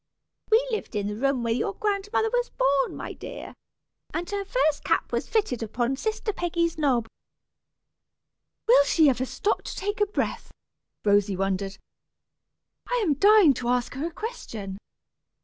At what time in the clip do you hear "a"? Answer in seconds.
14.07-14.11